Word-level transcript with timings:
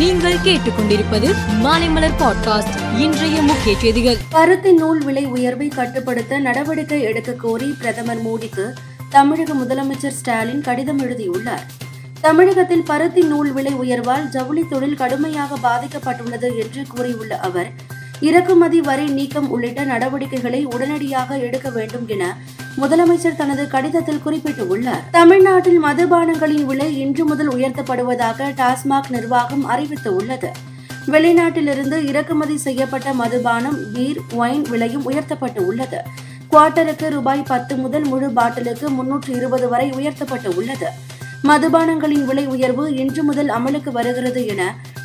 நீங்கள் 0.00 0.36
கேட்டுக்கொண்டிருப்பது 0.36 1.34
மாலைமலர் 1.62 2.12
பாட்காஸ்ட். 2.18 2.98
இன்றைய 2.98 3.42
முக்கிய 3.42 3.78
செய்திகள். 3.78 4.16
பருத்தி 4.30 4.72
நூல் 4.72 5.04
விலை 5.04 5.24
உயர்வை 5.24 5.68
கட்டுப்படுத்த 5.68 6.38
நடவடிக்கை 6.38 7.00
எடுக்க 7.00 7.32
கோரி 7.32 7.74
பிரதமர் 7.78 8.24
மோடிக்கு 8.24 8.72
தமிழக 9.08 9.54
முதலமைச்சர் 9.54 10.08
ஸ்டாலின் 10.08 10.60
கடிதம் 10.60 10.98
எழுதியுள்ளார். 10.98 11.66
தமிழகத்தில் 12.20 12.82
பருத்தி 12.82 13.22
நூல் 13.22 13.52
விலை 13.52 13.74
உயர்வால் 13.74 14.28
ஜவுளி 14.28 14.64
தொழில் 14.70 14.94
கடுமையாக 14.94 15.56
பாதிக்கப்பட்டுள்ளது 15.56 16.56
என்று 16.56 16.82
கூறியுள்ள 16.88 17.38
அவர் 17.38 17.72
இறக்குமதி 18.20 18.80
வரி 18.80 19.06
நீக்கம் 19.18 19.50
உள்ளிட்ட 19.50 19.84
நடவடிக்கைகளை 19.84 20.64
உடனடியாக 20.64 21.38
எடுக்க 21.38 21.68
வேண்டும் 21.70 22.08
என 22.08 22.24
முதலமைச்சர் 22.80 23.36
தனது 23.36 23.62
கடிதத்தில் 23.68 24.22
குறிப்பிட்டுள்ளார். 24.24 25.04
தமிழ்நாட்டில் 25.10 25.84
மதுபானங்களின் 25.84 26.66
விலை 26.70 26.88
இன்று 26.98 27.24
முதல் 27.24 27.50
உயர்த்தப்படுவதாக 27.50 28.48
டாஸ்மாக் 28.60 29.10
நிர்வாகம் 29.10 29.64
அறிவித்துள்ளது. 29.70 30.50
வெளிநாட்டிலிருந்து 31.06 31.98
இறக்குமதி 32.06 32.56
செய்யப்பட்ட 32.56 33.12
மதுபானம் 33.12 33.78
பீர் 33.94 34.20
ஒயின் 34.42 34.66
விலையும் 34.70 35.04
உயர்த்தப்பட்டு 35.04 35.66
உள்ளது 35.66 36.00
குவார்ட்டருக்கு 36.52 37.08
ரூபாய் 37.08 37.42
பத்து 37.42 37.76
முதல் 37.76 38.04
முழு 38.04 38.28
பாட்டிலுக்கு 38.30 38.90
முன்னூற்று 38.90 39.32
இருபது 39.34 39.68
வரை 39.68 39.90
உயர்த்தப்பட்டு 39.90 40.50
உள்ளது 40.56 40.88
மதுபானங்களின் 41.48 42.24
விலை 42.24 42.46
உயர்வு 42.46 42.94
இன்று 42.94 43.22
முதல் 43.22 43.48
அமலுக்கு 43.48 43.90
வருகிறது 43.92 44.46
என 44.46 44.62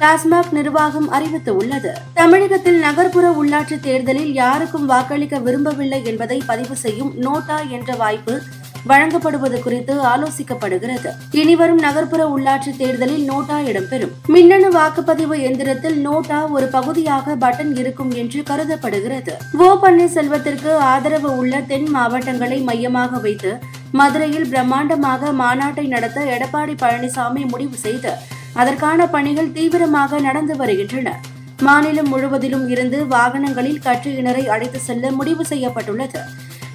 டாஸ்மாக் 0.00 0.50
நிர்வாகம் 0.50 1.12
அறிவித்துள்ளது. 1.12 1.92
தமிழகத்தில் 2.14 2.78
நகர்ப்புற 2.78 3.26
உள்ளாட்சி 3.42 3.80
தேர்தலில் 3.80 4.32
யாருக்கும் 4.32 4.86
வாக்களிக்க 4.86 5.38
விரும்பவில்லை 5.38 6.04
என்பதை 6.04 6.42
பதிவு 6.46 6.76
செய்யும் 6.76 7.12
நோட்டா 7.22 7.68
என்ற 7.68 7.94
வாய்ப்பு 7.94 8.42
வழங்கப்படுவது 8.88 9.60
குறித்து 9.60 9.94
ஆலோசிக்கப்படுகிறது. 10.02 11.10
இனிவரும் 11.30 11.78
நகர்ப்புற 11.78 12.22
உள்ளாட்சி 12.36 12.76
தேர்தலில் 12.76 13.24
நோட்டா 13.30 13.56
இடம்பெறும். 13.70 14.12
மின்னணு 14.26 14.68
வாக்குப்பதிவு 14.68 15.36
எந்திரத்தில் 15.48 15.98
நோட்டா 16.06 16.50
ஒரு 16.50 16.66
பகுதியாக 16.66 17.34
பட்டன் 17.34 17.78
இருக்கும் 17.78 18.10
என்று 18.10 18.42
கருதப்படுகிறது. 18.42 19.34
ஓ 19.58 19.78
பன்னீர்செல்வத்திற்கு 19.82 20.74
ஆதரவு 20.92 21.36
உள்ள 21.36 21.60
தென் 21.60 21.88
மாவட்டங்களை 21.88 22.60
மையமாக 22.60 23.18
வைத்து 23.18 23.58
மதுரையில் 23.92 24.50
பிரம்மாண்டமாக 24.52 25.32
மாநாட்டை 25.32 25.86
நடத்த 25.88 26.20
எடப்பாடி 26.24 26.74
பழனிசாமி 26.82 27.48
முடிவு 27.48 27.76
செய்து 27.76 28.12
அதற்கான 28.54 29.06
பணிகள் 29.06 29.52
தீவிரமாக 29.52 30.20
நடந்து 30.20 30.56
வருகின்றன. 30.56 31.20
மாநிலம் 31.62 32.08
முழுவதிலும் 32.08 32.68
இருந்து 32.68 33.06
வாகனங்களில் 33.06 33.80
கட்சியினரை 33.84 34.46
அழைத்து 34.46 34.78
செல்ல 34.78 35.10
முடிவு 35.10 35.44
செய்யப்பட்டுள்ளது. 35.44 36.20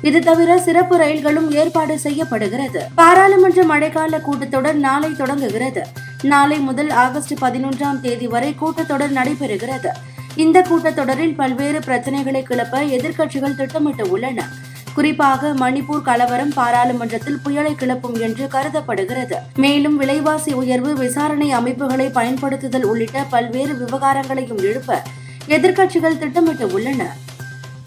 இது 0.01 0.19
தவிர 0.19 0.59
சிறப்பு 0.59 0.97
ரயில்களும் 0.97 1.51
ஏற்பாடு 1.51 1.99
செய்யப்படுகிறது. 1.99 2.81
பாராளுமன்ற 2.95 3.63
மழைக்கால 3.63 4.19
கூட்டத்தொடர் 4.27 4.73
நாளை 4.73 5.11
தொடங்குகிறது. 5.11 5.83
நாளை 6.21 6.57
முதல் 6.59 6.89
ஆகஸ்ட் 6.89 7.33
பதினொன்றாம் 7.41 7.99
தேதி 7.99 8.27
வரை 8.27 8.55
கூட்டத்தொடர் 8.61 9.13
நடைபெறுகிறது. 9.13 9.89
இந்த 10.35 10.65
கூட்டத்தொடரில் 10.69 11.35
பல்வேறு 11.35 11.79
பிரச்சனைகளை 11.79 12.43
கிளப்ப 12.43 12.81
எதிர்க்கட்சிகள் 12.97 13.55
திட்டமிட்டு 13.55 14.09
உள்ளன. 14.09 14.41
குறிப்பாக 14.95 15.49
மணிப்பூர் 15.59 16.07
கலவரம் 16.07 16.51
பாராளுமன்றத்தில் 16.55 17.39
புயலை 17.43 17.75
கிளப்பும் 17.75 18.17
என்று 18.25 18.47
கருதப்படுகிறது. 18.47 19.37
மேலும் 19.63 19.95
விலைவாசி 19.97 20.51
உயர்வு 20.53 20.93
விசாரணை 20.93 21.51
அமைப்புகளை 21.51 22.07
பயன்படுத்துதல் 22.09 22.85
உள்ளிட்ட 22.91 23.25
பல்வேறு 23.33 23.73
விவகாரங்களையும் 23.73 24.61
எழுப்ப 24.69 25.01
எதிர்க்கட்சிகள் 25.47 26.19
திட்டமிட்டு 26.19 26.67
உள்ளன 26.71 27.01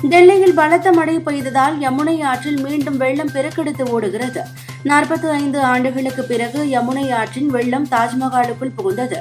டெல்லியில் 0.09 0.55
பலத்த 0.55 0.93
மழை 0.93 1.17
பெய்ததால் 1.19 1.77
யமுனை 1.81 2.17
ஆற்றில் 2.23 2.61
மீண்டும் 2.61 2.97
வெள்ளம் 2.97 3.33
பெருக்கெடுத்து 3.35 3.85
ஓடுகிறது. 3.89 4.43
நாற்பத்தி 4.85 5.29
ஐந்து 5.31 5.61
ஆண்டுகளுக்கு 5.61 6.23
பிறகு 6.23 6.61
யமுனை 6.65 7.07
ஆற்றின் 7.13 7.49
வெள்ளம் 7.49 7.87
தாஜ்மஹாலுக்குள் 7.91 8.77
புகுந்தது. 8.77 9.19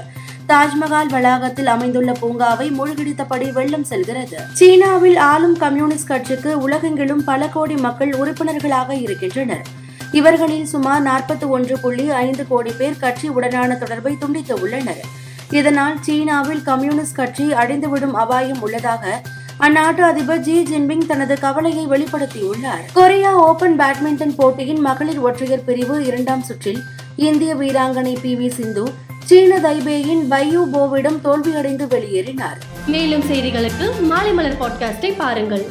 தாஜ்மஹால் 0.50 1.10
வளாகத்தில் 1.10 1.68
அமைந்துள்ள 1.68 2.12
பூங்காவை 2.12 2.66
மூழ்கடித்தபடி 2.72 3.52
வெள்ளம் 3.52 3.84
செல்கிறது. 3.84 4.38
சீனாவில் 4.54 5.18
ஆளும் 5.18 5.58
கம்யூனிஸ்ட் 5.58 6.08
கட்சிக்கு 6.08 6.70
உலகெங்கிலும் 6.70 7.24
பல 7.24 7.48
கோடி 7.48 7.76
மக்கள் 7.76 8.14
உறுப்பினர்களாக 8.14 8.96
இருக்கின்றனர். 8.96 9.64
இவர்களில் 10.12 10.66
சுமார் 10.66 11.03
நாற்பத்தி 11.03 11.47
ஒன்று 11.47 11.80
புள்ளி 11.80 12.09
ஐந்து 12.09 12.47
கோடி 12.47 12.72
பேர் 12.72 12.97
கட்சி 12.97 13.30
உடனான 13.30 13.78
தொடர்பை 13.78 14.18
துண்டித்து 14.18 14.59
உள்ளனர். 14.62 15.02
இதனால் 15.52 15.97
சீனாவில் 16.02 16.62
கம்யூனிஸ்ட் 16.62 17.16
கட்சி 17.16 17.48
அடைந்துவிடும் 17.53 18.16
அபாயம் 18.24 18.62
உள்ளதாக 18.62 19.22
அந்நாட்டு 19.59 20.03
அதிபர் 20.12 20.40
ஜி 20.40 20.56
ஜின்பிங் 20.69 21.06
தனது 21.06 21.40
கவலையை 21.40 21.88
வெளிப்படுத்தியுள்ளார். 21.88 22.86
கொரியா 22.94 23.34
ஓபன் 23.48 23.80
பேட்மிண்டன் 23.80 24.36
போட்டியின் 24.36 24.81
மகளிர் 24.81 25.19
ஒற்றையர் 25.19 25.64
பிரிவு 25.64 26.06
இரண்டாம் 26.06 26.42
சுற்றில் 26.42 26.81
இந்திய 27.16 27.56
வீராங்கனை 27.56 28.16
பி 28.22 28.36
வி 28.36 28.48
சிந்து 28.50 28.86
சீன 29.30 29.59
தைபேயின் 29.59 30.24
பையூ 30.31 30.59
போவிடம் 30.74 31.18
தோல்வியடைந்து 31.24 31.86
வெளியேறினார். 31.94 32.59
மேலும் 32.88 33.24
செய்திகளுக்கு 33.24 33.86
மாலை 34.02 34.34
மலர் 34.34 34.59
பாட்காஸ்டை 34.62 35.13
பாருங்கள். 35.18 35.66